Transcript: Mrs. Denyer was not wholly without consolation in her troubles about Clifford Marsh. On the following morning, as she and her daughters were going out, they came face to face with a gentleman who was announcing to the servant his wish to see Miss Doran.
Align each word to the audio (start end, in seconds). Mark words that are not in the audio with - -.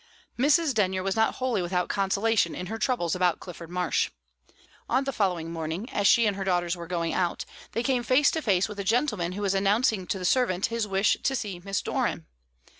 Mrs. 0.35 0.73
Denyer 0.73 1.03
was 1.03 1.15
not 1.15 1.35
wholly 1.35 1.61
without 1.61 1.87
consolation 1.87 2.55
in 2.55 2.65
her 2.65 2.79
troubles 2.79 3.13
about 3.15 3.39
Clifford 3.39 3.69
Marsh. 3.69 4.09
On 4.89 5.03
the 5.03 5.13
following 5.13 5.51
morning, 5.51 5.87
as 5.91 6.07
she 6.07 6.25
and 6.25 6.35
her 6.35 6.43
daughters 6.43 6.75
were 6.75 6.87
going 6.87 7.13
out, 7.13 7.45
they 7.73 7.83
came 7.83 8.01
face 8.01 8.31
to 8.31 8.41
face 8.41 8.67
with 8.67 8.79
a 8.79 8.83
gentleman 8.83 9.33
who 9.33 9.43
was 9.43 9.53
announcing 9.53 10.07
to 10.07 10.17
the 10.17 10.25
servant 10.25 10.65
his 10.73 10.87
wish 10.87 11.17
to 11.21 11.35
see 11.35 11.59
Miss 11.63 11.83
Doran. 11.83 12.25